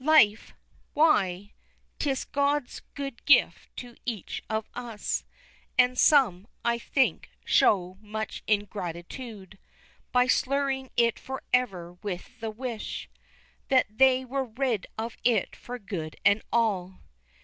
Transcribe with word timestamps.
Life! 0.03 0.55
why, 0.95 1.53
'tis 1.99 2.25
God's 2.25 2.81
good 2.95 3.23
gift 3.25 3.69
to 3.77 3.93
each 4.03 4.41
of 4.49 4.67
us, 4.73 5.23
And 5.77 5.95
some, 5.95 6.47
I 6.65 6.79
think, 6.79 7.29
show 7.45 7.99
much 8.01 8.41
ingratitude 8.47 9.59
By 10.11 10.25
slurring 10.25 10.89
it 10.97 11.19
forever 11.19 11.93
with 12.01 12.39
the 12.39 12.49
wish 12.49 13.09
That 13.67 13.95
they 13.99 14.25
were 14.25 14.45
rid 14.45 14.87
of 14.97 15.17
it 15.23 15.55
for 15.55 15.77
good 15.77 16.15
and 16.25 16.41
all. 16.51 17.01